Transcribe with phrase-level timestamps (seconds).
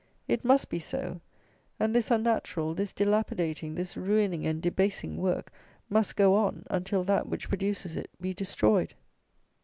[0.27, 1.21] It must be so;
[1.79, 5.51] and this unnatural, this dilapidating, this ruining and debasing work
[5.91, 8.95] must go on, until that which produces it be destroyed.